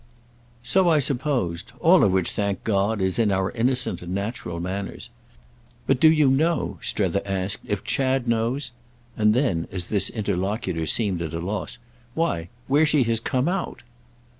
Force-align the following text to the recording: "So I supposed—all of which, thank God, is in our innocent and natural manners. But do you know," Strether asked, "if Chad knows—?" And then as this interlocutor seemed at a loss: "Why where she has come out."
"So 0.63 0.89
I 0.89 0.97
supposed—all 0.97 2.03
of 2.03 2.11
which, 2.11 2.31
thank 2.31 2.63
God, 2.63 3.01
is 3.03 3.19
in 3.19 3.31
our 3.31 3.51
innocent 3.51 4.01
and 4.01 4.15
natural 4.15 4.59
manners. 4.59 5.11
But 5.85 5.99
do 5.99 6.11
you 6.11 6.27
know," 6.27 6.79
Strether 6.81 7.21
asked, 7.23 7.59
"if 7.67 7.83
Chad 7.83 8.27
knows—?" 8.27 8.71
And 9.15 9.35
then 9.35 9.67
as 9.71 9.89
this 9.89 10.09
interlocutor 10.09 10.87
seemed 10.87 11.21
at 11.21 11.35
a 11.35 11.39
loss: 11.39 11.77
"Why 12.15 12.49
where 12.65 12.83
she 12.87 13.03
has 13.03 13.19
come 13.19 13.47
out." 13.47 13.83